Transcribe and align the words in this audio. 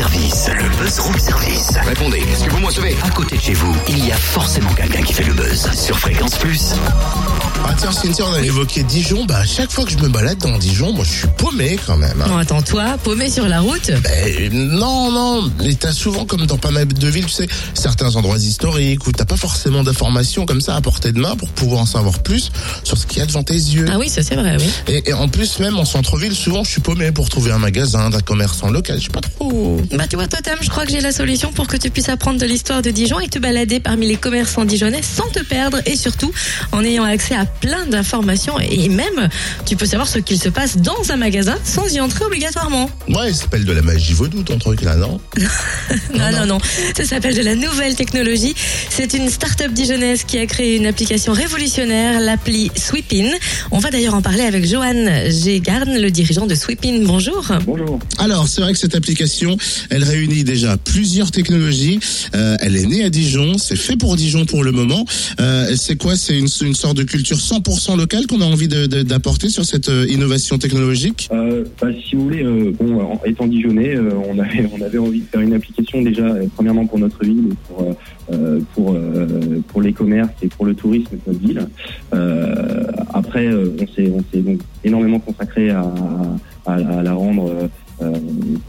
service. 0.00 0.48
Le 0.48 0.68
buzz 0.78 0.98
room 1.00 1.18
service. 1.18 1.49
Répondez, 1.84 2.18
est-ce 2.18 2.44
que 2.44 2.50
vous 2.50 2.58
me 2.58 2.66
recevez? 2.66 2.96
À 3.02 3.10
côté 3.10 3.36
de 3.36 3.42
chez 3.42 3.54
vous, 3.54 3.74
il 3.88 4.04
y 4.06 4.12
a 4.12 4.16
forcément 4.16 4.72
quelqu'un 4.74 5.02
qui 5.02 5.12
fait 5.12 5.24
le 5.24 5.34
buzz. 5.34 5.68
Sur 5.74 5.98
Fréquence 5.98 6.34
Plus. 6.36 6.72
Ah 7.64 7.74
tiens 7.76 7.92
Cynthia, 7.92 8.24
on 8.26 8.32
a 8.32 8.40
évoqué 8.40 8.82
Dijon, 8.82 9.24
bah 9.26 9.36
à 9.38 9.44
chaque 9.46 9.70
fois 9.70 9.84
que 9.84 9.90
je 9.90 9.98
me 9.98 10.08
balade 10.08 10.38
dans 10.38 10.56
Dijon, 10.58 10.92
moi 10.92 11.04
je 11.04 11.12
suis 11.18 11.28
paumé 11.36 11.78
quand 11.86 11.96
même. 11.96 12.20
hein. 12.22 12.26
Non, 12.28 12.38
attends, 12.38 12.62
toi, 12.62 12.96
paumé 13.02 13.30
sur 13.30 13.46
la 13.46 13.60
route? 13.60 13.90
Ben, 14.02 14.50
non, 14.52 15.12
non, 15.12 15.50
mais 15.62 15.74
t'as 15.74 15.92
souvent 15.92 16.24
comme 16.24 16.46
dans 16.46 16.56
pas 16.56 16.70
mal 16.70 16.88
de 16.88 17.08
villes, 17.08 17.26
tu 17.26 17.32
sais, 17.32 17.48
certains 17.74 18.16
endroits 18.16 18.38
historiques 18.38 19.06
où 19.06 19.12
t'as 19.12 19.26
pas 19.26 19.36
forcément 19.36 19.82
d'informations 19.84 20.46
comme 20.46 20.60
ça 20.62 20.74
à 20.76 20.80
portée 20.80 21.12
de 21.12 21.20
main 21.20 21.36
pour 21.36 21.48
pouvoir 21.50 21.82
en 21.82 21.86
savoir 21.86 22.20
plus 22.20 22.50
sur 22.82 22.96
ce 22.96 23.06
qu'il 23.06 23.18
y 23.18 23.22
a 23.22 23.26
devant 23.26 23.42
tes 23.42 23.54
yeux. 23.54 23.86
Ah 23.92 23.98
oui, 23.98 24.08
ça 24.08 24.22
c'est 24.22 24.36
vrai, 24.36 24.56
oui. 24.58 24.70
Et, 24.88 25.10
et 25.10 25.12
en 25.12 25.28
plus, 25.28 25.58
même 25.58 25.78
en 25.78 25.84
centre-ville, 25.84 26.34
souvent 26.34 26.64
je 26.64 26.70
suis 26.70 26.80
paumé 26.80 27.12
pour 27.12 27.28
trouver 27.28 27.52
un 27.52 27.58
magasin, 27.58 28.08
d'un 28.10 28.20
commerçant 28.20 28.70
local, 28.70 28.98
je 28.98 29.04
sais 29.04 29.10
pas 29.10 29.20
trop. 29.20 29.80
Bah 29.92 30.06
tu 30.08 30.16
vois, 30.16 30.26
toi, 30.26 30.40
Tam, 30.42 30.56
je 30.60 30.70
crois 30.70 30.86
que 30.86 30.90
j'ai 30.92 31.00
la 31.00 31.12
solution 31.12 31.52
pour 31.52 31.59
que 31.66 31.76
tu 31.76 31.90
puisses 31.90 32.08
apprendre 32.08 32.38
de 32.40 32.46
l'histoire 32.46 32.82
de 32.82 32.90
Dijon 32.90 33.20
et 33.20 33.28
te 33.28 33.38
balader 33.38 33.80
parmi 33.80 34.08
les 34.08 34.16
commerçants 34.16 34.64
dijonnais 34.64 35.02
sans 35.02 35.28
te 35.28 35.42
perdre 35.42 35.78
et 35.86 35.96
surtout 35.96 36.32
en 36.72 36.84
ayant 36.84 37.04
accès 37.04 37.34
à 37.34 37.44
plein 37.44 37.86
d'informations 37.86 38.58
et 38.58 38.88
même 38.88 39.28
tu 39.66 39.76
peux 39.76 39.86
savoir 39.86 40.08
ce 40.08 40.18
qu'il 40.18 40.40
se 40.40 40.48
passe 40.48 40.78
dans 40.78 41.10
un 41.10 41.16
magasin 41.16 41.56
sans 41.64 41.92
y 41.92 42.00
entrer 42.00 42.24
obligatoirement. 42.24 42.90
Ouais, 43.08 43.32
ça 43.32 43.42
s'appelle 43.42 43.64
de 43.64 43.72
la 43.72 43.82
magie 43.82 44.12
vaudou 44.12 44.42
ton 44.42 44.58
truc 44.58 44.82
là, 44.82 44.96
non? 44.96 45.20
Non, 46.16 46.32
non, 46.32 46.46
non. 46.46 46.58
Ça 46.96 47.04
s'appelle 47.04 47.34
de 47.34 47.42
la 47.42 47.54
nouvelle 47.54 47.94
technologie. 47.94 48.54
C'est 48.88 49.12
une 49.14 49.28
start-up 49.28 49.72
dijonnaise 49.72 50.24
qui 50.24 50.38
a 50.38 50.46
créé 50.46 50.76
une 50.76 50.86
application 50.86 51.32
révolutionnaire, 51.32 52.20
l'appli 52.20 52.70
Sweepin. 52.76 53.30
On 53.70 53.78
va 53.78 53.90
d'ailleurs 53.90 54.14
en 54.14 54.22
parler 54.22 54.42
avec 54.42 54.66
Johan 54.66 55.28
Gégarn, 55.28 55.96
le 55.98 56.10
dirigeant 56.10 56.46
de 56.46 56.54
Sweepin. 56.54 57.02
Bonjour. 57.04 57.52
Bonjour. 57.64 57.98
Alors, 58.18 58.48
c'est 58.48 58.60
vrai 58.60 58.72
que 58.72 58.78
cette 58.78 58.94
application, 58.94 59.56
elle 59.90 60.04
réunit 60.04 60.44
déjà 60.44 60.76
plusieurs 60.76 61.30
technologies. 61.30 61.49
Euh, 61.50 62.56
elle 62.60 62.76
est 62.76 62.86
née 62.86 63.04
à 63.04 63.10
Dijon, 63.10 63.58
c'est 63.58 63.76
fait 63.76 63.96
pour 63.96 64.16
Dijon 64.16 64.44
pour 64.44 64.64
le 64.64 64.72
moment. 64.72 65.04
Euh, 65.40 65.74
c'est 65.76 65.96
quoi? 65.96 66.16
C'est 66.16 66.38
une, 66.38 66.48
sorte 66.48 66.96
de 66.96 67.02
culture 67.02 67.36
100% 67.36 67.96
locale 67.96 68.26
qu'on 68.26 68.40
a 68.40 68.44
envie 68.44 68.68
d'apporter 68.68 69.48
sur 69.48 69.64
cette 69.64 69.88
euh, 69.88 70.06
innovation 70.08 70.58
technologique? 70.58 71.28
Bah, 71.30 71.88
si 72.08 72.16
vous 72.16 72.24
voulez, 72.24 72.44
bon, 72.44 73.18
étant 73.24 73.46
Dijonais, 73.46 73.96
euh, 73.96 74.10
on 74.28 74.38
avait 74.80 74.98
envie 74.98 75.20
de 75.20 75.26
faire 75.26 75.40
une 75.40 75.54
application 75.54 76.02
déjà 76.02 76.24
premièrement 76.54 76.86
pour 76.86 76.98
notre 76.98 77.24
ville 77.24 77.50
pour 78.74 79.82
les 79.82 79.92
commerces 79.92 80.30
et 80.42 80.48
pour 80.48 80.66
le 80.66 80.74
tourisme 80.74 81.10
de 81.12 81.18
notre 81.26 81.40
ville. 81.40 81.66
Après, 83.12 83.48
on 83.52 83.86
s'est 84.32 84.44
énormément 84.84 85.18
consacré 85.18 85.70
à, 85.70 85.82
à 86.66 87.02
la 87.02 87.14
rendre 87.14 87.50
euh, 87.50 87.68
euh, 88.02 88.12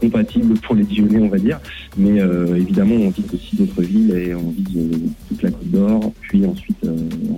compatible 0.00 0.58
pour 0.60 0.74
les 0.74 0.84
Dijonais, 0.84 1.18
on 1.18 1.28
va 1.28 1.38
dire. 1.38 1.58
Mais 1.96 2.20
euh, 2.20 2.56
évidemment, 2.56 2.96
on 2.96 3.10
vise 3.10 3.24
aussi 3.32 3.56
d'autres 3.56 3.82
villes 3.82 4.14
et 4.14 4.34
on 4.34 4.54
euh, 4.76 4.90
toute 5.28 5.42
la 5.42 5.50
Côte 5.50 5.70
d'Or, 5.70 6.12
puis 6.20 6.44
ensuite 6.44 6.76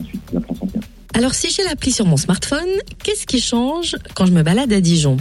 ensuite 0.01 0.23
la 0.33 0.41
France 0.41 0.59
entière. 0.61 0.83
Alors 1.13 1.35
si 1.35 1.51
j'ai 1.51 1.63
l'appli 1.63 1.93
sur 1.93 2.07
mon 2.07 2.17
smartphone, 2.17 2.69
qu'est-ce 3.03 3.27
qui 3.27 3.41
change 3.41 3.97
quand 4.15 4.27
je 4.27 4.33
me 4.33 4.43
balade 4.43 4.73
à 4.73 4.81
Dijon? 4.81 5.19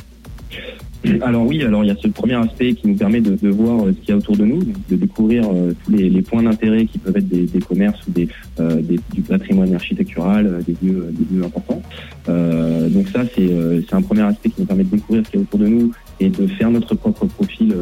Alors 1.21 1.45
oui, 1.45 1.61
alors 1.63 1.83
il 1.83 1.87
y 1.87 1.91
a 1.91 1.95
ce 1.97 2.07
premier 2.07 2.35
aspect 2.35 2.73
qui 2.73 2.87
nous 2.87 2.95
permet 2.95 3.19
de, 3.19 3.35
de 3.35 3.49
voir 3.49 3.85
euh, 3.85 3.91
ce 3.91 3.97
qu'il 3.99 4.09
y 4.09 4.11
a 4.13 4.17
autour 4.17 4.37
de 4.37 4.45
nous, 4.45 4.61
de 4.89 4.95
découvrir 4.95 5.43
euh, 5.51 5.73
tous 5.83 5.91
les, 5.91 6.09
les 6.09 6.21
points 6.21 6.43
d'intérêt 6.43 6.85
qui 6.85 6.97
peuvent 6.97 7.17
être 7.17 7.27
des, 7.27 7.43
des 7.43 7.59
commerces 7.59 7.99
ou 8.07 8.11
des, 8.11 8.27
euh, 8.59 8.81
des- 8.81 8.99
du 9.13 9.21
patrimoine 9.21 9.73
architectural, 9.75 10.45
euh, 10.47 10.61
des 10.61 10.75
lieux, 10.85 11.07
des 11.11 11.35
lieux 11.35 11.43
importants. 11.43 11.81
Euh, 12.29 12.87
donc 12.89 13.09
ça, 13.09 13.23
c'est 13.35 13.93
un 13.93 14.01
premier 14.01 14.21
aspect 14.21 14.49
qui 14.49 14.61
nous 14.61 14.65
permet 14.65 14.83
de 14.85 14.89
découvrir 14.91 15.25
ce 15.25 15.31
qu'il 15.31 15.39
y 15.39 15.43
a 15.43 15.45
autour 15.45 15.59
de 15.59 15.67
nous 15.67 15.91
et 16.21 16.29
de 16.29 16.47
faire 16.47 16.71
notre 16.71 16.95
propre 16.95 17.25
profil 17.25 17.75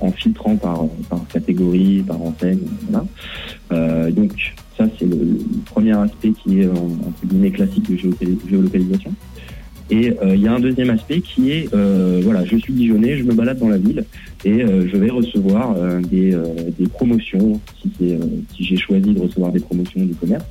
en 0.00 0.10
filtrant 0.12 0.56
par, 0.56 0.86
par 1.10 1.26
catégorie, 1.28 2.02
par 2.06 2.20
enseigne. 2.22 2.58
Voilà. 2.90 4.10
Donc 4.12 4.32
ça, 4.78 4.86
c'est 4.98 5.04
le, 5.04 5.38
premier 5.66 5.92
aspect 5.92 6.30
qui 6.42 6.60
est 6.60 6.68
en- 6.68 6.72
entre 6.72 7.26
guillemets 7.26 7.50
classique 7.50 7.90
de 7.90 7.96
géolocalisation. 8.48 9.12
Et 9.92 10.10
euh, 10.22 10.34
il 10.34 10.40
y 10.40 10.48
a 10.48 10.54
un 10.54 10.58
deuxième 10.58 10.88
aspect 10.88 11.20
qui 11.20 11.50
est, 11.50 11.68
euh, 11.74 12.22
voilà, 12.24 12.46
je 12.46 12.56
suis 12.56 12.72
Dijonais, 12.72 13.18
je 13.18 13.24
me 13.24 13.34
balade 13.34 13.58
dans 13.58 13.68
la 13.68 13.76
ville 13.76 14.04
et 14.42 14.64
euh, 14.64 14.88
je 14.90 14.96
vais 14.96 15.10
recevoir 15.10 15.76
des, 16.10 16.34
des 16.78 16.86
promotions, 16.88 17.60
si, 17.82 18.16
j'ai 18.58 18.76
choisi 18.78 19.12
de 19.12 19.20
recevoir 19.20 19.52
des 19.52 19.60
promotions 19.60 20.02
du 20.02 20.14
commerce. 20.14 20.46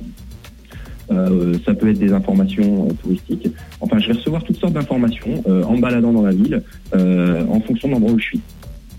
Euh, 1.10 1.54
ça 1.66 1.74
peut 1.74 1.90
être 1.90 1.98
des 1.98 2.12
informations 2.12 2.86
euh, 2.86 2.92
touristiques. 3.02 3.48
Enfin, 3.80 3.98
je 3.98 4.06
vais 4.06 4.12
recevoir 4.12 4.44
toutes 4.44 4.58
sortes 4.58 4.74
d'informations 4.74 5.42
euh, 5.48 5.64
en 5.64 5.74
me 5.74 5.80
baladant 5.80 6.12
dans 6.12 6.22
la 6.22 6.30
ville 6.30 6.62
en 6.94 7.60
fonction 7.60 7.88
de 7.88 7.94
l'endroit 7.94 8.12
où 8.12 8.18
je 8.20 8.24
suis. 8.24 8.40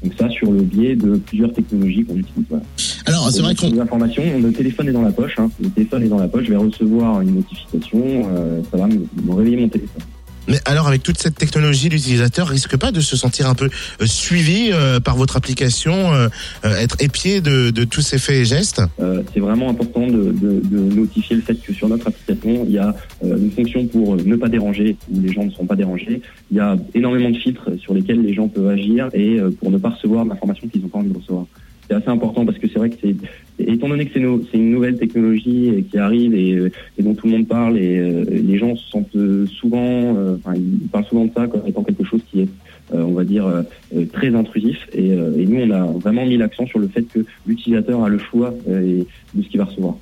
Donc 0.03 0.13
ça, 0.19 0.29
sur 0.29 0.51
le 0.51 0.61
biais 0.61 0.97
de 0.97 1.15
plusieurs 1.15 1.53
technologies 1.53 2.03
qu'on 2.03 2.17
utilise. 2.17 2.45
Voilà. 2.49 2.65
Alors, 3.05 3.31
c'est 3.31 3.41
vrai 3.41 3.55
qu'on... 3.55 3.71
Les 3.71 3.79
informations, 3.79 4.23
le 4.41 4.51
téléphone 4.51 4.89
est 4.89 4.91
dans 4.91 5.01
la 5.01 5.13
poche. 5.13 5.39
Hein. 5.39 5.49
Le 5.61 5.69
téléphone 5.69 6.03
est 6.03 6.09
dans 6.09 6.19
la 6.19 6.27
poche. 6.27 6.43
Je 6.43 6.49
vais 6.49 6.57
recevoir 6.57 7.21
une 7.21 7.35
notification. 7.35 8.25
ça 8.69 8.77
va 8.77 8.87
me, 8.87 9.05
me 9.23 9.33
réveiller 9.33 9.57
mon 9.57 9.69
téléphone. 9.69 10.03
Mais 10.47 10.59
alors, 10.65 10.87
avec 10.87 11.03
toute 11.03 11.17
cette 11.17 11.35
technologie, 11.35 11.89
l'utilisateur 11.89 12.47
risque 12.47 12.75
pas 12.77 12.91
de 12.91 12.99
se 12.99 13.15
sentir 13.15 13.47
un 13.47 13.55
peu 13.55 13.65
euh, 14.01 14.05
suivi 14.05 14.71
euh, 14.71 14.99
par 14.99 15.15
votre 15.15 15.37
application, 15.37 16.13
euh, 16.13 16.27
euh, 16.65 16.75
être 16.75 16.97
épié 16.99 17.41
de, 17.41 17.69
de 17.69 17.83
tous 17.83 18.01
ces 18.01 18.17
faits 18.17 18.35
et 18.35 18.45
gestes? 18.45 18.81
Euh, 18.99 19.23
c'est 19.33 19.39
vraiment 19.39 19.69
important 19.69 20.07
de, 20.07 20.31
de, 20.31 20.61
de 20.63 20.95
notifier 20.95 21.35
le 21.35 21.41
fait 21.41 21.55
que 21.55 21.73
sur 21.73 21.87
notre 21.87 22.07
application, 22.07 22.65
il 22.67 22.73
y 22.73 22.77
a 22.77 22.95
euh, 23.23 23.37
une 23.37 23.51
fonction 23.51 23.85
pour 23.87 24.17
ne 24.17 24.35
pas 24.35 24.49
déranger, 24.49 24.97
où 25.11 25.21
les 25.21 25.31
gens 25.31 25.45
ne 25.45 25.51
seront 25.51 25.65
pas 25.65 25.75
dérangés. 25.75 26.21
Il 26.51 26.57
y 26.57 26.59
a 26.59 26.75
énormément 26.93 27.29
de 27.29 27.37
filtres 27.37 27.69
sur 27.79 27.93
lesquels 27.93 28.21
les 28.21 28.33
gens 28.33 28.47
peuvent 28.47 28.67
agir 28.67 29.09
et 29.13 29.39
pour 29.59 29.71
ne 29.71 29.77
pas 29.77 29.89
recevoir 29.89 30.25
d'informations 30.25 30.67
qu'ils 30.67 30.81
n'ont 30.81 30.89
pas 30.89 30.99
envie 30.99 31.09
de 31.09 31.17
recevoir. 31.17 31.45
C'est 31.89 31.95
assez 31.95 32.09
important 32.09 32.45
parce 32.45 32.57
que 32.57 32.67
c'est 32.67 32.79
vrai 32.79 32.89
que 32.89 32.95
c'est, 33.01 33.15
étant 33.59 33.87
donné 33.89 34.05
que 34.05 34.11
c'est, 34.13 34.19
no- 34.19 34.41
une 34.53 34.71
nouvelle 34.71 34.97
technologie 34.97 35.69
et 35.69 35.83
qui 35.83 35.97
arrive 35.97 36.33
et, 36.35 36.53
euh, 36.53 36.71
et 36.97 37.03
dont 37.03 37.13
tout 37.13 37.27
le 37.27 37.33
monde 37.33 37.47
parle 37.47 37.77
et 37.77 37.97
euh, 37.99 38.23
les 38.29 38.57
gens 38.57 38.75
se 38.75 38.89
sentent 38.89 39.15
euh, 39.15 39.45
souvent, 39.47 40.15
euh, 40.17 40.35
enfin 40.37 40.55
ils 40.55 40.87
parlent 40.89 41.05
souvent 41.05 41.25
de 41.25 41.31
ça 41.35 41.47
comme 41.47 41.61
étant 41.67 41.83
quelque 41.83 42.03
chose 42.03 42.21
qui 42.31 42.41
est, 42.41 42.47
euh, 42.93 43.01
on 43.03 43.13
va 43.13 43.23
dire, 43.23 43.45
euh, 43.47 43.61
euh, 43.95 44.05
très 44.11 44.33
intrusif. 44.35 44.77
Et, 44.93 45.11
euh, 45.11 45.37
et 45.37 45.45
nous, 45.45 45.61
on 45.61 45.71
a 45.71 45.85
vraiment 45.85 46.25
mis 46.25 46.37
l'accent 46.37 46.65
sur 46.67 46.79
le 46.79 46.87
fait 46.87 47.03
que 47.03 47.19
l'utilisateur 47.47 48.03
a 48.03 48.09
le 48.09 48.17
choix 48.19 48.53
euh, 48.69 48.99
et- 49.01 49.07
de 49.35 49.41
ce 49.43 49.47
qu'il 49.49 49.57
va 49.59 49.65
recevoir. 49.65 49.95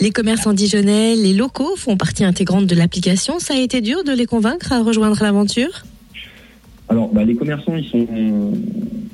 Les 0.00 0.10
commerçants 0.10 0.52
dijonnais, 0.52 1.16
les 1.16 1.34
locaux 1.34 1.74
font 1.76 1.96
partie 1.96 2.24
intégrante 2.24 2.66
de 2.66 2.74
l'application. 2.76 3.40
Ça 3.40 3.54
a 3.54 3.58
été 3.58 3.80
dur 3.80 4.04
de 4.04 4.12
les 4.12 4.26
convaincre 4.26 4.72
à 4.72 4.82
rejoindre 4.82 5.18
l'aventure? 5.20 5.84
Alors, 6.90 7.12
bah, 7.12 7.22
les 7.24 7.34
commerçants, 7.34 7.76
ils 7.76 7.84
sont, 7.84 8.06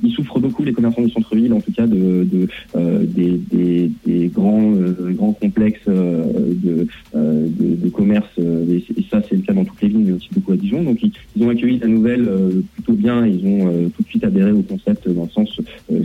ils 0.02 0.12
souffrent 0.12 0.38
beaucoup, 0.38 0.62
les 0.62 0.72
commerçants 0.72 1.02
du 1.02 1.10
centre-ville, 1.10 1.52
en 1.52 1.60
tout 1.60 1.72
cas, 1.72 1.86
de, 1.88 2.22
de 2.24 2.46
euh, 2.76 3.04
des, 3.04 3.32
des, 3.50 3.90
des 4.06 4.28
grands, 4.28 4.72
euh, 4.76 5.10
grands 5.12 5.32
complexes 5.32 5.80
euh, 5.88 6.22
de, 6.62 6.86
euh, 7.16 7.48
de, 7.48 7.74
de 7.84 7.88
commerce. 7.88 8.28
euh, 8.38 8.64
et, 8.70 8.76
et 9.00 9.04
ça, 9.10 9.22
c'est 9.28 9.34
le 9.34 9.42
cas 9.42 9.54
dans 9.54 9.64
toutes 9.64 9.82
les 9.82 9.88
villes, 9.88 10.04
mais 10.06 10.12
aussi 10.12 10.28
beaucoup 10.32 10.52
à 10.52 10.56
Dijon. 10.56 10.84
Donc, 10.84 11.02
ils, 11.02 11.10
ils 11.34 11.42
ont 11.42 11.48
accueilli 11.48 11.78
la 11.80 11.88
nouvelle 11.88 12.28
euh, 12.28 12.60
plutôt 12.74 12.92
bien. 12.92 13.26
Ils 13.26 13.44
ont 13.44 13.90
tout 13.90 14.02
de 14.04 14.08
suite 14.08 14.24
adhéré 14.24 14.52
au 14.52 14.62
concept 14.62 15.08
dans 15.08 15.24
le 15.24 15.30
sens, 15.30 15.60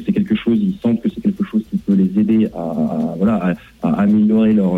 c'est 0.05 0.11
quelque 0.11 0.35
chose. 0.35 0.57
Ils 0.59 0.75
sentent 0.81 1.01
que 1.01 1.09
c'est 1.13 1.21
quelque 1.21 1.43
chose 1.43 1.61
qui 1.69 1.77
peut 1.77 1.93
les 1.93 2.19
aider 2.19 2.47
à, 2.55 2.61
à- 2.61 3.15
voilà, 3.17 3.55
à, 3.83 3.89
à 3.89 4.01
améliorer 4.01 4.53
leur, 4.53 4.75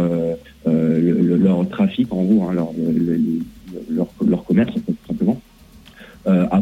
le- 0.65 1.21
le- 1.21 1.37
leur 1.37 1.67
trafic, 1.69 2.11
en 2.13 2.23
gros, 2.23 2.43
hein, 2.49 2.53
leur, 2.53 2.69
le- 2.77 3.15
le- 3.15 3.19
leur, 3.89 4.07
leur 4.27 4.43
commerce. 4.43 4.73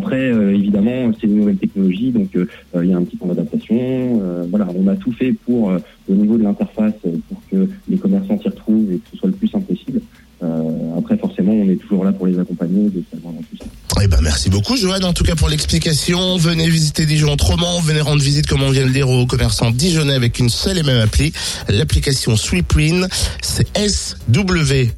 Après, 0.09 0.31
euh, 0.31 0.55
évidemment, 0.55 1.11
c'est 1.21 1.27
une 1.27 1.35
nouvelle 1.35 1.57
technologie, 1.57 2.09
donc 2.09 2.35
euh, 2.35 2.47
euh, 2.75 2.83
il 2.83 2.89
y 2.89 2.93
a 2.95 2.97
un 2.97 3.03
petit 3.03 3.15
temps 3.15 3.27
d'adaptation. 3.27 4.19
Voilà, 4.49 4.67
on 4.75 4.87
a 4.87 4.95
tout 4.95 5.11
fait 5.11 5.33
pour, 5.33 5.71
au 6.09 6.13
niveau 6.15 6.35
de 6.35 6.41
l'interface, 6.41 6.93
pour 7.03 7.41
que 7.51 7.69
les 7.87 7.97
commerçants 7.97 8.39
s'y 8.41 8.49
retrouvent 8.49 8.91
et 8.91 8.95
que 8.95 9.07
ce 9.11 9.17
soit 9.17 9.29
le 9.29 9.35
plus 9.35 9.49
simple 9.49 9.65
possible. 9.71 10.01
Après, 10.97 11.15
forcément, 11.15 11.51
on 11.51 11.69
est 11.69 11.75
toujours 11.75 12.03
là 12.03 12.11
pour 12.11 12.25
les 12.25 12.39
accompagner, 12.39 12.89
de 12.89 13.03
savoir 13.11 13.33
dans 13.33 13.41
tout 13.41 13.57
ça. 13.59 13.65
Eh 14.01 14.07
ben, 14.07 14.17
merci 14.23 14.49
beaucoup, 14.49 14.75
Johan, 14.77 15.03
en 15.03 15.13
tout 15.13 15.23
cas 15.23 15.35
pour 15.35 15.47
l'explication. 15.49 16.37
Venez 16.37 16.67
visiter 16.69 17.05
Dijon 17.05 17.33
autrement. 17.33 17.79
Venez 17.81 18.01
rendre 18.01 18.23
visite, 18.23 18.47
comme 18.47 18.63
on 18.63 18.71
vient 18.71 18.81
de 18.81 18.87
le 18.87 18.93
dire, 18.93 19.09
aux 19.09 19.27
commerçants 19.27 19.69
dijonnais 19.69 20.15
avec 20.15 20.39
une 20.39 20.49
seule 20.49 20.79
et 20.79 20.83
même 20.83 21.01
appli. 21.01 21.33
L'application 21.67 22.35
Sweepin, 22.35 23.07
c'est 23.41 23.67
S-W-E-E-P-I-N. 23.77 24.95